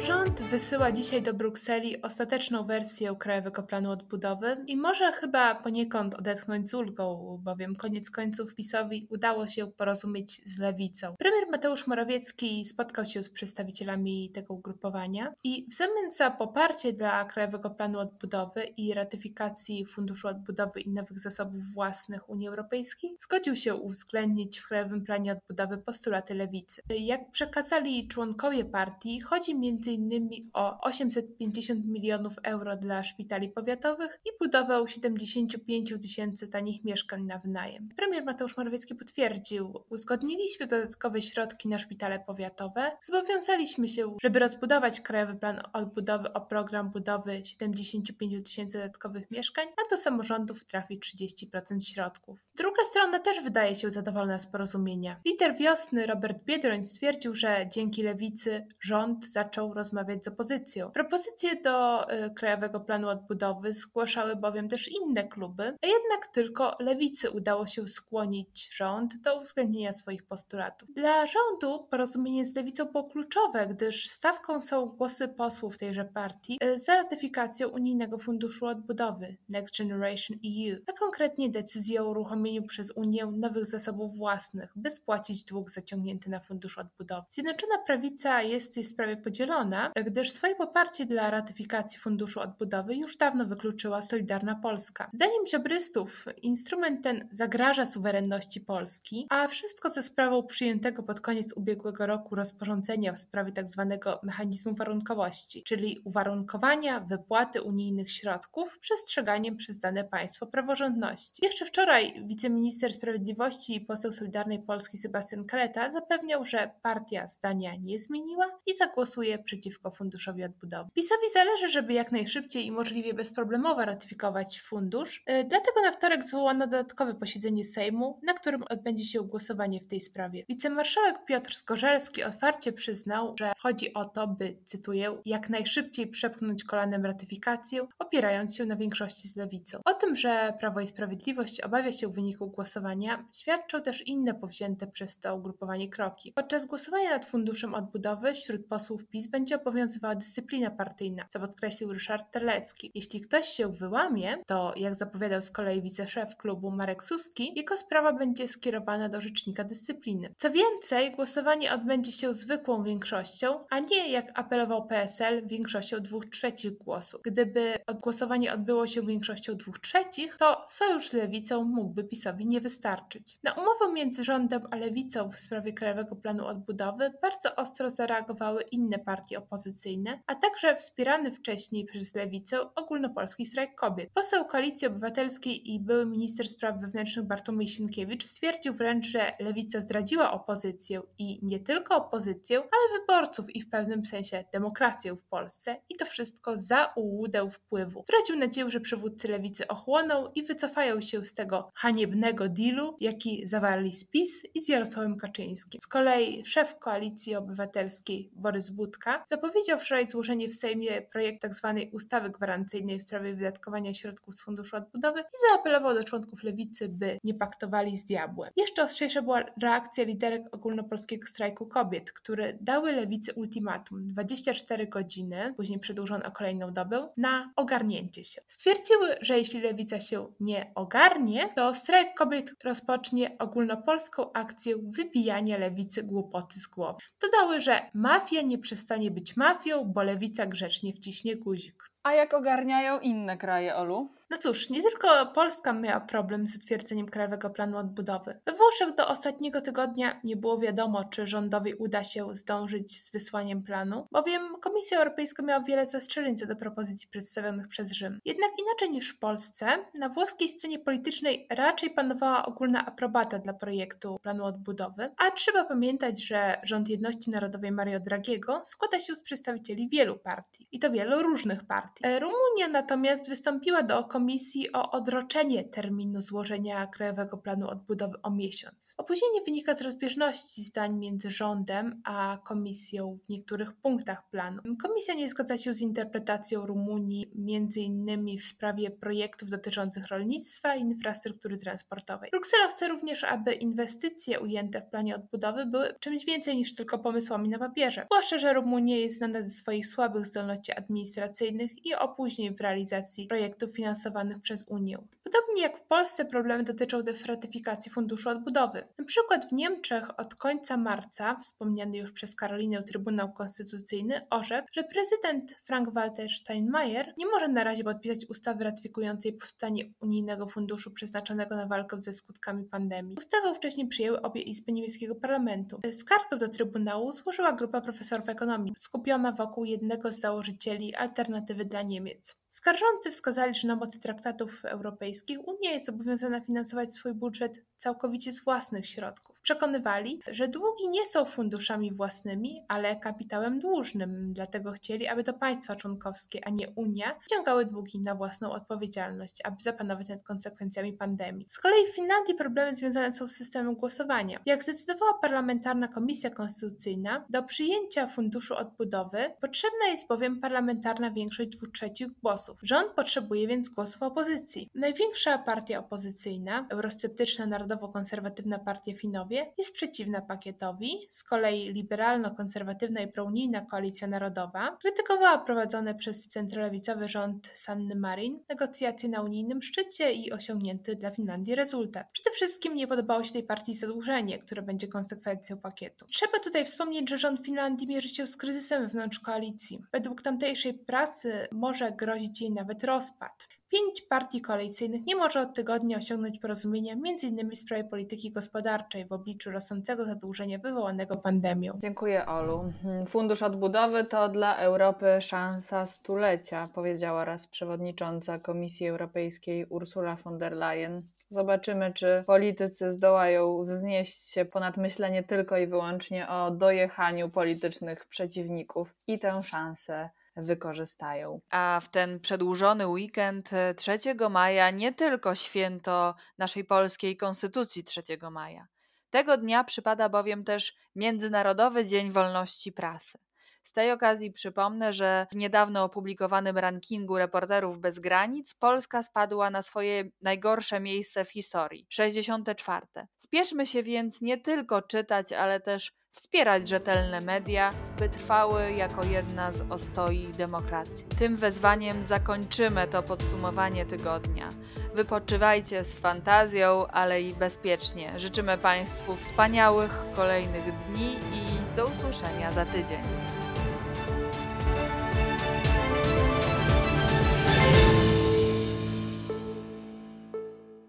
Rząd 0.00 0.40
wysyła 0.40 0.92
dzisiaj 0.92 1.22
do 1.22 1.34
Brukseli 1.34 2.02
ostateczną 2.02 2.64
wersję 2.64 3.16
Krajowego 3.18 3.62
Planu 3.62 3.90
Odbudowy 3.90 4.56
i 4.66 4.76
może 4.76 5.12
chyba 5.12 5.54
poniekąd 5.54 6.14
odetchnąć 6.14 6.70
z 6.70 6.74
ulgą, 6.74 7.38
bowiem 7.42 7.76
koniec 7.76 8.10
końców 8.10 8.54
PiSowi 8.54 9.06
udało 9.10 9.46
się 9.46 9.66
porozumieć 9.66 10.48
z 10.48 10.58
lewicą. 10.58 11.14
Premier 11.18 11.50
Mateusz 11.50 11.86
Morawiecki 11.86 12.64
spotkał 12.64 13.06
się 13.06 13.22
z 13.22 13.30
przedstawicielami 13.30 14.30
tego 14.30 14.54
ugrupowania 14.54 15.34
i 15.44 15.66
w 15.70 15.74
zamian 15.74 16.10
za 16.10 16.30
poparcie 16.30 16.92
dla 16.92 17.24
Krajowego 17.24 17.70
Planu 17.70 17.98
Odbudowy 17.98 18.64
i 18.64 18.94
ratyfikacji 18.94 19.86
Funduszu 19.86 20.28
Odbudowy 20.28 20.80
i 20.80 20.90
nowych 20.90 21.20
zasobów 21.20 21.74
własnych 21.74 22.30
Unii 22.30 22.48
Europejskiej 22.48 23.16
zgodził 23.20 23.56
się 23.56 23.74
uwzględnić 23.74 24.58
w 24.58 24.68
Krajowym 24.68 25.04
Planie 25.04 25.32
Odbudowy 25.32 25.78
postulaty 25.78 26.34
lewicy. 26.34 26.82
Jak 26.88 27.30
przekazali 27.30 28.08
członkowie 28.08 28.64
partii, 28.64 29.20
chodzi 29.20 29.58
między 29.58 29.85
m.in. 29.94 30.30
o 30.52 30.80
850 30.80 31.86
milionów 31.86 32.34
euro 32.42 32.76
dla 32.76 33.02
szpitali 33.02 33.48
powiatowych 33.48 34.20
i 34.24 34.28
budowę 34.40 34.84
75 34.88 35.94
tysięcy 36.02 36.48
tanich 36.48 36.84
mieszkań 36.84 37.24
na 37.24 37.38
wynajem. 37.38 37.88
Premier 37.96 38.24
Mateusz 38.24 38.56
Morawiecki 38.56 38.94
potwierdził, 38.94 39.80
uzgodniliśmy 39.90 40.66
dodatkowe 40.66 41.22
środki 41.22 41.68
na 41.68 41.78
szpitale 41.78 42.20
powiatowe, 42.20 42.90
zobowiązaliśmy 43.00 43.88
się, 43.88 44.16
żeby 44.22 44.38
rozbudować 44.38 45.00
Krajowy 45.00 45.34
Plan 45.34 45.60
Odbudowy 45.72 46.32
o 46.32 46.40
program 46.40 46.90
budowy 46.90 47.44
75 47.44 48.44
tysięcy 48.44 48.78
dodatkowych 48.78 49.30
mieszkań, 49.30 49.66
a 49.66 49.90
do 49.90 49.96
samorządów 49.96 50.64
trafi 50.64 51.00
30% 51.00 51.80
środków. 51.80 52.50
Druga 52.56 52.84
strona 52.84 53.18
też 53.18 53.42
wydaje 53.42 53.74
się 53.74 53.90
zadowolona 53.90 54.38
z 54.38 54.46
porozumienia. 54.46 55.20
Lider 55.24 55.56
wiosny 55.56 56.06
Robert 56.06 56.44
Biedroń 56.44 56.84
stwierdził, 56.84 57.34
że 57.34 57.66
dzięki 57.72 58.02
lewicy 58.02 58.66
rząd 58.80 59.26
zaczął 59.26 59.74
rozmawiać 59.76 60.24
z 60.24 60.28
opozycją. 60.28 60.90
Propozycje 60.90 61.60
do 61.60 62.06
y, 62.12 62.30
Krajowego 62.30 62.80
Planu 62.80 63.08
Odbudowy 63.08 63.72
zgłaszały 63.72 64.36
bowiem 64.36 64.68
też 64.68 64.88
inne 64.88 65.24
kluby, 65.24 65.62
a 65.62 65.86
jednak 65.86 66.26
tylko 66.32 66.74
lewicy 66.80 67.30
udało 67.30 67.66
się 67.66 67.88
skłonić 67.88 68.76
rząd 68.76 69.20
do 69.20 69.40
uwzględnienia 69.40 69.92
swoich 69.92 70.26
postulatów. 70.26 70.88
Dla 70.92 71.26
rządu 71.26 71.86
porozumienie 71.90 72.46
z 72.46 72.56
lewicą 72.56 72.84
było 72.84 73.04
kluczowe, 73.04 73.66
gdyż 73.66 74.10
stawką 74.10 74.60
są 74.60 74.86
głosy 74.86 75.28
posłów 75.28 75.78
tejże 75.78 76.04
partii 76.04 76.58
y, 76.64 76.78
za 76.78 76.94
ratyfikacją 76.94 77.68
Unijnego 77.68 78.18
Funduszu 78.18 78.66
Odbudowy 78.66 79.36
Next 79.48 79.78
Generation 79.78 80.38
EU, 80.44 80.76
a 80.86 80.92
konkretnie 80.92 81.50
decyzję 81.50 82.02
o 82.02 82.10
uruchomieniu 82.10 82.62
przez 82.62 82.90
Unię 82.90 83.26
nowych 83.26 83.64
zasobów 83.64 84.16
własnych, 84.16 84.72
by 84.76 84.90
spłacić 84.90 85.44
dług 85.44 85.70
zaciągnięty 85.70 86.30
na 86.30 86.40
Fundusz 86.40 86.78
Odbudowy. 86.78 87.26
Zjednoczona 87.28 87.78
Prawica 87.86 88.42
jest 88.42 88.72
w 88.72 88.74
tej 88.74 88.84
sprawie 88.84 89.16
podzielona, 89.16 89.65
gdyż 90.04 90.30
swoje 90.30 90.54
poparcie 90.54 91.06
dla 91.06 91.30
ratyfikacji 91.30 91.98
Funduszu 91.98 92.40
Odbudowy 92.40 92.94
już 92.94 93.16
dawno 93.16 93.46
wykluczyła 93.46 94.02
Solidarna 94.02 94.54
Polska. 94.54 95.08
Zdaniem 95.12 95.46
ziobrystów 95.46 96.24
instrument 96.42 97.04
ten 97.04 97.28
zagraża 97.30 97.86
suwerenności 97.86 98.60
Polski, 98.60 99.26
a 99.30 99.48
wszystko 99.48 99.90
ze 99.90 100.02
sprawą 100.02 100.42
przyjętego 100.42 101.02
pod 101.02 101.20
koniec 101.20 101.52
ubiegłego 101.52 102.06
roku 102.06 102.34
rozporządzenia 102.34 103.12
w 103.12 103.18
sprawie 103.18 103.52
tzw. 103.52 103.98
Tak 104.02 104.22
mechanizmu 104.22 104.74
warunkowości, 104.74 105.62
czyli 105.62 106.00
uwarunkowania 106.04 107.00
wypłaty 107.00 107.62
unijnych 107.62 108.12
środków 108.12 108.78
przestrzeganiem 108.78 109.56
przez 109.56 109.78
dane 109.78 110.04
państwo 110.04 110.46
praworządności. 110.46 111.44
Jeszcze 111.44 111.66
wczoraj 111.66 112.24
wiceminister 112.26 112.92
sprawiedliwości 112.92 113.76
i 113.76 113.80
poseł 113.80 114.12
Solidarnej 114.12 114.62
Polski 114.62 114.98
Sebastian 114.98 115.44
Kaleta 115.44 115.90
zapewniał, 115.90 116.44
że 116.44 116.70
partia 116.82 117.26
zdania 117.26 117.70
nie 117.80 117.98
zmieniła 117.98 118.46
i 118.66 118.74
zagłosuje 118.74 119.38
przeciwko 119.38 119.55
przeciwko 119.56 119.90
Funduszowi 119.90 120.44
Odbudowy. 120.44 120.90
PiSowi 120.94 121.30
zależy, 121.34 121.68
żeby 121.68 121.92
jak 121.92 122.12
najszybciej 122.12 122.66
i 122.66 122.72
możliwie 122.72 123.14
bezproblemowo 123.14 123.84
ratyfikować 123.84 124.60
fundusz, 124.60 125.16
y, 125.18 125.22
dlatego 125.44 125.80
na 125.84 125.92
wtorek 125.92 126.24
zwołano 126.24 126.66
dodatkowe 126.66 127.14
posiedzenie 127.14 127.64
Sejmu, 127.64 128.20
na 128.22 128.34
którym 128.34 128.62
odbędzie 128.70 129.04
się 129.04 129.22
głosowanie 129.22 129.80
w 129.80 129.86
tej 129.86 130.00
sprawie. 130.00 130.44
Wicemarszałek 130.48 131.24
Piotr 131.24 131.54
Skorzelski 131.54 132.24
otwarcie 132.24 132.72
przyznał, 132.72 133.34
że 133.38 133.52
chodzi 133.58 133.94
o 133.94 134.04
to, 134.04 134.28
by, 134.28 134.56
cytuję, 134.64 135.22
jak 135.24 135.50
najszybciej 135.50 136.06
przepchnąć 136.06 136.64
kolanem 136.64 137.06
ratyfikację, 137.06 137.86
opierając 137.98 138.56
się 138.56 138.66
na 138.66 138.76
większości 138.76 139.28
z 139.28 139.36
lewicą. 139.36 139.80
O 139.84 139.94
tym, 139.94 140.14
że 140.14 140.52
Prawo 140.60 140.80
i 140.80 140.86
Sprawiedliwość 140.86 141.60
obawia 141.60 141.92
się 141.92 142.08
wyniku 142.08 142.46
głosowania, 142.50 143.28
świadczą 143.34 143.82
też 143.82 144.06
inne 144.06 144.34
powzięte 144.34 144.86
przez 144.86 145.20
to 145.20 145.36
ugrupowanie 145.36 145.88
kroki. 145.88 146.32
Podczas 146.32 146.66
głosowania 146.66 147.10
nad 147.10 147.26
Funduszem 147.26 147.74
Odbudowy 147.74 148.34
wśród 148.34 148.66
posłów 148.66 149.06
PiS 149.06 149.26
będzie 149.26 149.45
obowiązywała 149.54 150.14
dyscyplina 150.14 150.70
partyjna, 150.70 151.24
co 151.28 151.40
podkreślił 151.40 151.92
Ryszard 151.92 152.32
Terlecki. 152.32 152.90
Jeśli 152.94 153.20
ktoś 153.20 153.48
się 153.48 153.72
wyłamie, 153.72 154.36
to 154.46 154.72
jak 154.76 154.94
zapowiadał 154.94 155.42
z 155.42 155.50
kolei 155.50 155.82
wiceszef 155.82 156.36
klubu 156.36 156.70
Marek 156.70 157.04
Suski, 157.04 157.52
jego 157.56 157.78
sprawa 157.78 158.12
będzie 158.12 158.48
skierowana 158.48 159.08
do 159.08 159.20
rzecznika 159.20 159.64
dyscypliny. 159.64 160.34
Co 160.36 160.50
więcej, 160.50 161.12
głosowanie 161.12 161.72
odbędzie 161.72 162.12
się 162.12 162.34
zwykłą 162.34 162.82
większością, 162.82 163.64
a 163.70 163.78
nie 163.78 164.10
jak 164.10 164.38
apelował 164.38 164.86
PSL 164.86 165.46
większością 165.46 166.00
dwóch 166.00 166.26
trzecich 166.26 166.72
głosu. 166.78 167.20
Gdyby 167.24 167.74
głosowanie 168.02 168.52
odbyło 168.52 168.86
się 168.86 169.02
większością 169.02 169.56
dwóch 169.56 169.78
trzecich, 169.78 170.36
to 170.36 170.64
sojusz 170.68 171.08
z 171.08 171.12
lewicą 171.12 171.64
mógłby 171.64 172.04
PiSowi 172.04 172.46
nie 172.46 172.60
wystarczyć. 172.60 173.38
Na 173.42 173.52
umowę 173.52 173.92
między 173.92 174.24
rządem 174.24 174.62
a 174.70 174.76
lewicą 174.76 175.30
w 175.30 175.38
sprawie 175.38 175.72
Krajowego 175.72 176.16
Planu 176.16 176.46
Odbudowy 176.46 177.12
bardzo 177.22 177.56
ostro 177.56 177.90
zareagowały 177.90 178.62
inne 178.72 178.98
partie 178.98 179.35
opozycyjne, 179.36 180.22
a 180.26 180.34
także 180.34 180.76
wspierany 180.76 181.32
wcześniej 181.32 181.84
przez 181.84 182.14
lewicę 182.14 182.74
ogólnopolski 182.74 183.46
strajk 183.46 183.74
kobiet. 183.74 184.10
Poseł 184.14 184.44
Koalicji 184.44 184.86
Obywatelskiej 184.86 185.72
i 185.72 185.80
były 185.80 186.06
minister 186.06 186.48
spraw 186.48 186.80
wewnętrznych 186.80 187.26
Bartłomiej 187.26 187.68
Sienkiewicz 187.68 188.24
stwierdził 188.24 188.74
wręcz, 188.74 189.06
że 189.06 189.32
lewica 189.40 189.80
zdradziła 189.80 190.32
opozycję 190.32 191.02
i 191.18 191.38
nie 191.42 191.60
tylko 191.60 191.96
opozycję, 191.96 192.58
ale 192.58 193.00
wyborców 193.00 193.56
i 193.56 193.62
w 193.62 193.70
pewnym 193.70 194.06
sensie 194.06 194.44
demokrację 194.52 195.14
w 195.14 195.24
Polsce 195.24 195.76
i 195.88 195.96
to 195.96 196.04
wszystko 196.04 196.56
za 196.56 196.92
ułudę 196.96 197.50
wpływu. 197.50 198.04
Wyraził 198.06 198.36
nadzieję, 198.36 198.70
że 198.70 198.80
przywódcy 198.80 199.28
lewicy 199.28 199.68
ochłoną 199.68 200.32
i 200.34 200.42
wycofają 200.42 201.00
się 201.00 201.24
z 201.24 201.34
tego 201.34 201.70
haniebnego 201.74 202.48
dealu, 202.48 202.96
jaki 203.00 203.46
zawarli 203.46 203.94
z 203.94 204.10
PiS 204.10 204.42
i 204.54 204.60
z 204.60 204.68
Jarosławem 204.68 205.16
Kaczyńskim. 205.16 205.80
Z 205.80 205.86
kolei 205.86 206.42
szef 206.46 206.78
Koalicji 206.78 207.34
Obywatelskiej 207.34 208.30
Borys 208.32 208.70
Budka 208.70 209.22
zapowiedział 209.26 209.78
wczoraj 209.78 210.10
złożenie 210.10 210.48
w 210.48 210.54
Sejmie 210.54 211.02
projekt 211.02 211.42
tzw. 211.42 211.74
Tak 211.76 211.94
ustawy 211.94 212.30
gwarancyjnej 212.30 212.98
w 212.98 213.02
sprawie 213.02 213.34
wydatkowania 213.34 213.94
środków 213.94 214.34
z 214.34 214.42
Funduszu 214.42 214.76
Odbudowy 214.76 215.20
i 215.20 215.50
zaapelował 215.50 215.94
do 215.94 216.04
członków 216.04 216.42
lewicy, 216.42 216.88
by 216.88 217.18
nie 217.24 217.34
paktowali 217.34 217.96
z 217.96 218.04
diabłem. 218.04 218.50
Jeszcze 218.56 218.82
ostrzejsza 218.82 219.22
była 219.22 219.42
reakcja 219.62 220.04
liderek 220.04 220.42
ogólnopolskiego 220.52 221.26
strajku 221.26 221.66
kobiet, 221.66 222.12
które 222.12 222.52
dały 222.60 222.92
lewicy 222.92 223.34
ultimatum 223.34 224.12
24 224.12 224.86
godziny, 224.86 225.54
później 225.56 225.78
przedłużono 225.78 226.26
o 226.26 226.30
kolejną 226.30 226.72
dobę, 226.72 227.08
na 227.16 227.52
ogarnięcie 227.56 228.24
się. 228.24 228.40
Stwierdziły, 228.46 229.08
że 229.20 229.38
jeśli 229.38 229.60
lewica 229.60 230.00
się 230.00 230.32
nie 230.40 230.72
ogarnie, 230.74 231.48
to 231.54 231.74
strajk 231.74 232.14
kobiet 232.14 232.64
rozpocznie 232.64 233.36
ogólnopolską 233.38 234.32
akcję 234.32 234.74
wybijania 234.82 235.58
lewicy 235.58 236.02
głupoty 236.02 236.60
z 236.60 236.66
głowy. 236.66 236.98
Dodały, 237.22 237.60
że 237.60 237.80
mafia 237.94 238.42
nie 238.42 238.58
przestanie 238.58 239.05
być 239.10 239.36
być 239.36 239.36
mafią, 239.36 239.84
bo 239.84 240.02
lewica 240.02 240.46
grzecznie 240.46 240.92
wciśnie 240.92 241.36
guzik. 241.36 241.90
A 242.06 242.14
jak 242.14 242.34
ogarniają 242.34 243.00
inne 243.00 243.36
kraje, 243.36 243.76
Olu? 243.76 244.08
No 244.30 244.38
cóż, 244.38 244.70
nie 244.70 244.82
tylko 244.82 245.08
Polska 245.34 245.72
miała 245.72 246.00
problem 246.00 246.46
z 246.46 246.52
zatwierdzeniem 246.52 247.06
Krajowego 247.06 247.50
Planu 247.50 247.78
Odbudowy. 247.78 248.40
We 248.46 248.52
Włoszech 248.52 248.94
do 248.94 249.08
ostatniego 249.08 249.60
tygodnia 249.60 250.20
nie 250.24 250.36
było 250.36 250.58
wiadomo, 250.58 251.04
czy 251.04 251.26
rządowi 251.26 251.74
uda 251.74 252.04
się 252.04 252.36
zdążyć 252.36 253.02
z 253.02 253.12
wysłaniem 253.12 253.62
planu, 253.62 254.06
bowiem 254.12 254.42
Komisja 254.60 254.98
Europejska 254.98 255.42
miała 255.42 255.64
wiele 255.64 255.86
zastrzeżeń 255.86 256.36
co 256.36 256.46
do 256.46 256.56
propozycji 256.56 257.08
przedstawionych 257.08 257.68
przez 257.68 257.92
Rzym. 257.92 258.20
Jednak 258.24 258.50
inaczej 258.58 258.90
niż 258.90 259.10
w 259.10 259.18
Polsce, 259.18 259.66
na 259.98 260.08
włoskiej 260.08 260.48
scenie 260.48 260.78
politycznej 260.78 261.46
raczej 261.50 261.90
panowała 261.90 262.46
ogólna 262.46 262.86
aprobata 262.86 263.38
dla 263.38 263.52
projektu 263.52 264.18
planu 264.22 264.44
odbudowy, 264.44 265.10
a 265.16 265.30
trzeba 265.30 265.64
pamiętać, 265.64 266.24
że 266.24 266.56
rząd 266.62 266.88
Jedności 266.88 267.30
Narodowej 267.30 267.72
Mario 267.72 268.00
Draghiego 268.00 268.62
składa 268.64 269.00
się 269.00 269.14
z 269.14 269.22
przedstawicieli 269.22 269.88
wielu 269.88 270.18
partii, 270.18 270.68
i 270.72 270.78
to 270.78 270.90
wielu 270.90 271.22
różnych 271.22 271.64
partii. 271.64 271.95
Partii. 272.02 272.20
Rumunia 272.20 272.68
natomiast 272.72 273.28
wystąpiła 273.28 273.82
do 273.82 274.04
komisji 274.04 274.72
o 274.72 274.90
odroczenie 274.90 275.64
terminu 275.64 276.20
złożenia 276.20 276.86
Krajowego 276.86 277.38
Planu 277.38 277.68
Odbudowy 277.68 278.22
o 278.22 278.30
miesiąc. 278.30 278.94
Opóźnienie 278.98 279.40
wynika 279.44 279.74
z 279.74 279.82
rozbieżności 279.82 280.62
zdań 280.62 280.98
między 280.98 281.30
rządem 281.30 282.02
a 282.04 282.38
komisją 282.44 283.18
w 283.26 283.28
niektórych 283.28 283.72
punktach 283.72 284.30
planu. 284.30 284.62
Komisja 284.82 285.14
nie 285.14 285.28
zgadza 285.28 285.56
się 285.56 285.74
z 285.74 285.80
interpretacją 285.80 286.66
Rumunii 286.66 287.30
innymi 287.76 288.38
w 288.38 288.44
sprawie 288.44 288.90
projektów 288.90 289.50
dotyczących 289.50 290.08
rolnictwa 290.08 290.74
i 290.74 290.80
infrastruktury 290.80 291.56
transportowej. 291.56 292.30
Bruksela 292.30 292.68
chce 292.68 292.88
również, 292.88 293.24
aby 293.24 293.52
inwestycje 293.52 294.40
ujęte 294.40 294.80
w 294.80 294.90
planie 294.90 295.16
odbudowy 295.16 295.66
były 295.66 295.94
czymś 296.00 296.24
więcej 296.24 296.56
niż 296.56 296.74
tylko 296.74 296.98
pomysłami 296.98 297.48
na 297.48 297.58
papierze. 297.58 298.06
Zwłaszcza, 298.06 298.38
że 298.38 298.52
Rumunia 298.52 298.96
jest 298.96 299.18
znana 299.18 299.42
ze 299.42 299.50
swoich 299.50 299.86
słabych 299.86 300.26
zdolności 300.26 300.72
administracyjnych 300.72 301.85
i 301.86 301.94
opóźnień 301.94 302.56
w 302.56 302.60
realizacji 302.60 303.26
projektów 303.26 303.72
finansowanych 303.76 304.38
przez 304.40 304.64
Unię. 304.68 304.98
Podobnie 305.32 305.62
jak 305.62 305.78
w 305.78 305.82
Polsce 305.82 306.24
problemy 306.24 306.64
dotyczą 306.64 307.02
też 307.02 307.24
ratyfikacji 307.24 307.92
Funduszu 307.92 308.28
Odbudowy. 308.28 308.88
Na 308.98 309.04
przykład 309.04 309.48
w 309.48 309.52
Niemczech 309.52 310.20
od 310.20 310.34
końca 310.34 310.76
marca 310.76 311.36
wspomniany 311.36 311.98
już 311.98 312.12
przez 312.12 312.34
Karolinę 312.34 312.82
Trybunał 312.82 313.32
Konstytucyjny 313.32 314.26
orzekł, 314.30 314.68
że 314.72 314.84
prezydent 314.84 315.56
Frank-Walter 315.64 316.30
Steinmeier 316.30 317.14
nie 317.18 317.26
może 317.26 317.48
na 317.48 317.64
razie 317.64 317.84
podpisać 317.84 318.26
ustawy 318.28 318.64
ratyfikującej 318.64 319.32
powstanie 319.32 319.84
unijnego 320.00 320.46
funduszu 320.46 320.90
przeznaczonego 320.90 321.56
na 321.56 321.66
walkę 321.66 322.02
ze 322.02 322.12
skutkami 322.12 322.64
pandemii. 322.64 323.16
Ustawę 323.18 323.54
wcześniej 323.54 323.88
przyjęły 323.88 324.22
obie 324.22 324.42
izby 324.42 324.72
niemieckiego 324.72 325.14
parlamentu. 325.14 325.80
Skargę 325.92 326.36
do 326.38 326.48
Trybunału 326.48 327.12
złożyła 327.12 327.52
grupa 327.52 327.80
profesorów 327.80 328.28
ekonomii, 328.28 328.74
skupiona 328.78 329.32
wokół 329.32 329.64
jednego 329.64 330.12
z 330.12 330.20
założycieli 330.20 330.94
Alternatywy 330.94 331.64
dla 331.64 331.82
Niemiec. 331.82 332.36
Skarżący 332.48 333.10
wskazali, 333.10 333.54
że 333.54 333.68
na 333.68 333.76
mocy 333.76 334.00
traktatów 334.00 334.64
europejskich 334.64 335.15
Unia 335.46 335.70
jest 335.70 335.86
zobowiązana 335.86 336.40
finansować 336.40 336.94
swój 336.94 337.14
budżet 337.14 337.64
całkowicie 337.76 338.32
z 338.32 338.44
własnych 338.44 338.86
środków. 338.86 339.35
Przekonywali, 339.46 340.20
że 340.30 340.48
długi 340.48 340.88
nie 340.88 341.06
są 341.06 341.24
funduszami 341.24 341.92
własnymi, 341.92 342.60
ale 342.68 342.96
kapitałem 342.96 343.60
dłużnym, 343.60 344.32
dlatego 344.32 344.72
chcieli, 344.72 345.08
aby 345.08 345.24
to 345.24 345.32
państwa 345.32 345.76
członkowskie, 345.76 346.46
a 346.46 346.50
nie 346.50 346.68
Unia, 346.68 347.18
wciągały 347.26 347.64
długi 347.64 348.00
na 348.00 348.14
własną 348.14 348.52
odpowiedzialność, 348.52 349.42
aby 349.44 349.56
zapanować 349.60 350.08
nad 350.08 350.22
konsekwencjami 350.22 350.92
pandemii. 350.92 351.46
Z 351.48 351.58
kolei 351.58 351.86
w 351.86 351.94
Finlandii 351.94 352.34
problemy 352.34 352.74
związane 352.74 353.12
są 353.12 353.28
z 353.28 353.32
systemem 353.32 353.74
głosowania. 353.74 354.40
Jak 354.46 354.62
zdecydowała 354.62 355.14
parlamentarna 355.14 355.88
komisja 355.88 356.30
konstytucyjna, 356.30 357.24
do 357.30 357.42
przyjęcia 357.42 358.06
funduszu 358.06 358.56
odbudowy 358.56 359.18
potrzebna 359.40 359.86
jest 359.90 360.08
bowiem 360.08 360.40
parlamentarna 360.40 361.10
większość 361.10 361.48
dwóch 361.48 361.72
trzecich 361.72 362.08
głosów. 362.22 362.56
Rząd 362.62 362.92
potrzebuje 362.92 363.48
więc 363.48 363.68
głosów 363.68 364.02
opozycji. 364.02 364.70
Największa 364.74 365.38
partia 365.38 365.78
opozycyjna, 365.78 366.66
eurosceptyczna 366.70 367.46
narodowo-konserwatywna 367.46 368.58
partia 368.58 368.92
Finowie, 368.94 369.35
jest 369.58 369.74
przeciwna 369.74 370.20
pakietowi, 370.20 371.06
z 371.10 371.24
kolei 371.24 371.72
liberalno-konserwatywna 371.72 373.00
i 373.00 373.08
prounijna 373.08 373.60
Koalicja 373.60 374.08
Narodowa 374.08 374.76
krytykowała 374.80 375.38
prowadzone 375.38 375.94
przez 375.94 376.28
centrolewicowy 376.28 377.08
rząd 377.08 377.46
Sanny 377.46 377.96
Marin 377.96 378.40
negocjacje 378.48 379.08
na 379.08 379.22
unijnym 379.22 379.62
szczycie 379.62 380.12
i 380.12 380.32
osiągnięty 380.32 380.96
dla 380.96 381.10
Finlandii 381.10 381.54
rezultat. 381.54 382.12
Przede 382.12 382.30
wszystkim 382.30 382.74
nie 382.74 382.86
podobało 382.86 383.24
się 383.24 383.32
tej 383.32 383.42
partii 383.42 383.74
zadłużenie, 383.74 384.38
które 384.38 384.62
będzie 384.62 384.88
konsekwencją 384.88 385.56
pakietu. 385.56 386.06
Trzeba 386.06 386.38
tutaj 386.38 386.64
wspomnieć, 386.64 387.10
że 387.10 387.18
rząd 387.18 387.44
Finlandii 387.44 387.86
mierzy 387.86 388.08
się 388.08 388.26
z 388.26 388.36
kryzysem 388.36 388.82
wewnątrz 388.82 389.18
koalicji. 389.18 389.84
Według 389.92 390.22
tamtejszej 390.22 390.74
prasy 390.74 391.48
może 391.52 391.92
grozić 391.92 392.40
jej 392.40 392.50
nawet 392.52 392.84
rozpad. 392.84 393.48
Pięć 393.68 394.02
partii 394.02 394.40
koalicyjnych 394.40 395.06
nie 395.06 395.16
może 395.16 395.40
od 395.40 395.54
tygodnia 395.54 395.98
osiągnąć 395.98 396.38
porozumienia 396.38 396.92
m.in. 396.92 397.50
w 397.50 397.58
sprawie 397.58 397.84
polityki 397.84 398.30
gospodarczej 398.30 399.06
w 399.06 399.12
obliczu 399.12 399.50
rosnącego 399.50 400.04
zadłużenia 400.04 400.58
wywołanego 400.58 401.16
pandemią. 401.16 401.72
Dziękuję 401.78 402.26
Olu. 402.26 402.72
Fundusz 403.08 403.42
Odbudowy 403.42 404.04
to 404.04 404.28
dla 404.28 404.56
Europy 404.56 405.06
szansa 405.20 405.86
stulecia, 405.86 406.68
powiedziała 406.74 407.24
raz 407.24 407.46
przewodnicząca 407.46 408.38
Komisji 408.38 408.88
Europejskiej 408.88 409.66
Ursula 409.68 410.16
von 410.16 410.38
der 410.38 410.52
Leyen. 410.52 411.02
Zobaczymy, 411.30 411.92
czy 411.92 412.22
politycy 412.26 412.90
zdołają 412.90 413.64
wznieść 413.64 414.28
się 414.28 414.44
ponad 414.44 414.76
myślenie 414.76 415.22
tylko 415.22 415.58
i 415.58 415.66
wyłącznie 415.66 416.28
o 416.28 416.50
dojechaniu 416.50 417.28
politycznych 417.30 418.04
przeciwników 418.04 418.94
i 419.06 419.18
tę 419.18 419.42
szansę 419.42 420.10
wykorzystają. 420.36 421.40
A 421.50 421.80
w 421.82 421.88
ten 421.88 422.20
przedłużony 422.20 422.88
weekend 422.88 423.50
3 423.76 423.98
maja 424.30 424.70
nie 424.70 424.92
tylko 424.92 425.34
święto 425.34 426.14
naszej 426.38 426.64
polskiej 426.64 427.16
konstytucji 427.16 427.84
3 427.84 428.02
maja. 428.30 428.66
Tego 429.10 429.36
dnia 429.36 429.64
przypada 429.64 430.08
bowiem 430.08 430.44
też 430.44 430.74
Międzynarodowy 430.94 431.84
Dzień 431.84 432.10
Wolności 432.10 432.72
Prasy. 432.72 433.18
Z 433.62 433.72
tej 433.72 433.92
okazji 433.92 434.32
przypomnę, 434.32 434.92
że 434.92 435.26
w 435.32 435.36
niedawno 435.36 435.84
opublikowanym 435.84 436.58
rankingu 436.58 437.18
Reporterów 437.18 437.78
Bez 437.78 437.98
Granic 437.98 438.54
Polska 438.54 439.02
spadła 439.02 439.50
na 439.50 439.62
swoje 439.62 440.04
najgorsze 440.22 440.80
miejsce 440.80 441.24
w 441.24 441.30
historii 441.30 441.86
64. 441.90 442.86
Spieszmy 443.16 443.66
się 443.66 443.82
więc 443.82 444.22
nie 444.22 444.38
tylko 444.38 444.82
czytać, 444.82 445.32
ale 445.32 445.60
też 445.60 445.92
wspierać 446.16 446.68
rzetelne 446.68 447.20
media, 447.20 447.72
by 447.98 448.08
trwały 448.08 448.72
jako 448.72 449.04
jedna 449.04 449.52
z 449.52 449.64
ostoi 449.70 450.28
demokracji. 450.28 451.06
Tym 451.18 451.36
wezwaniem 451.36 452.02
zakończymy 452.02 452.86
to 452.86 453.02
podsumowanie 453.02 453.86
tygodnia. 453.86 454.48
Wypoczywajcie 454.94 455.84
z 455.84 455.94
fantazją, 455.94 456.86
ale 456.86 457.22
i 457.22 457.34
bezpiecznie. 457.34 458.20
Życzymy 458.20 458.58
Państwu 458.58 459.16
wspaniałych 459.16 459.90
kolejnych 460.16 460.64
dni 460.86 461.12
i 461.12 461.76
do 461.76 461.86
usłyszenia 461.86 462.52
za 462.52 462.64
tydzień. 462.66 463.35